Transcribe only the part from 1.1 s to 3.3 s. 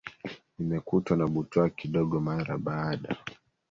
na butwaa kidogo mara baada